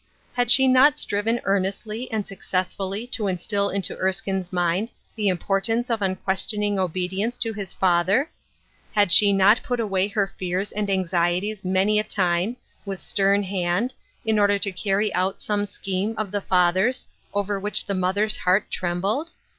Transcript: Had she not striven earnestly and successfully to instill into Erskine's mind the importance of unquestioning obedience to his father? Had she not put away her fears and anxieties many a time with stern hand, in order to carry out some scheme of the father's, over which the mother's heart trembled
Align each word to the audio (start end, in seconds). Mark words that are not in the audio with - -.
Had 0.33 0.49
she 0.49 0.67
not 0.67 0.97
striven 0.97 1.39
earnestly 1.43 2.09
and 2.11 2.25
successfully 2.25 3.05
to 3.05 3.27
instill 3.27 3.69
into 3.69 3.95
Erskine's 3.97 4.51
mind 4.51 4.91
the 5.15 5.27
importance 5.27 5.91
of 5.91 6.01
unquestioning 6.01 6.79
obedience 6.79 7.37
to 7.37 7.53
his 7.53 7.71
father? 7.71 8.27
Had 8.93 9.11
she 9.11 9.31
not 9.31 9.61
put 9.61 9.79
away 9.79 10.07
her 10.07 10.25
fears 10.25 10.71
and 10.71 10.89
anxieties 10.89 11.63
many 11.63 11.99
a 11.99 12.03
time 12.03 12.57
with 12.83 12.99
stern 12.99 13.43
hand, 13.43 13.93
in 14.25 14.39
order 14.39 14.57
to 14.57 14.71
carry 14.71 15.13
out 15.13 15.39
some 15.39 15.67
scheme 15.67 16.15
of 16.17 16.31
the 16.31 16.41
father's, 16.41 17.05
over 17.35 17.59
which 17.59 17.85
the 17.85 17.93
mother's 17.93 18.37
heart 18.37 18.71
trembled 18.71 19.29